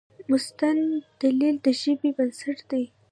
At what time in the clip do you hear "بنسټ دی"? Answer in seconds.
2.17-2.83